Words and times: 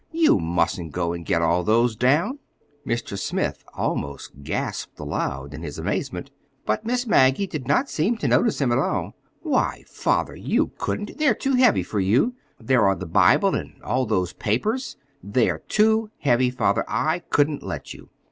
"You 0.11 0.39
mustn't 0.39 0.93
go 0.93 1.13
and 1.13 1.23
get 1.23 1.43
all 1.43 1.61
those 1.61 1.95
down!" 1.95 2.39
(Mr. 2.87 3.15
Smith 3.19 3.63
almost 3.75 4.31
gasped 4.41 4.97
aloud 4.99 5.53
in 5.53 5.61
his 5.61 5.77
amazement, 5.77 6.31
but 6.65 6.83
Miss 6.83 7.05
Maggie 7.05 7.45
did 7.45 7.67
not 7.67 7.87
seem 7.87 8.17
to 8.17 8.27
notice 8.27 8.59
him 8.59 8.71
at 8.71 8.79
all.) 8.79 9.13
"Why, 9.43 9.83
father, 9.85 10.35
you 10.35 10.71
couldn't—they're 10.79 11.35
too 11.35 11.53
heavy 11.53 11.83
for 11.83 11.99
you! 11.99 12.33
There 12.59 12.87
are 12.87 12.95
the 12.95 13.05
Bible, 13.05 13.53
and 13.53 13.79
all 13.83 14.07
those 14.07 14.33
papers. 14.33 14.97
They're 15.21 15.59
too 15.67 16.09
heavy 16.17 16.49
father. 16.49 16.83
I 16.87 17.19
couldn't 17.29 17.61
let 17.61 17.93
you. 17.93 18.09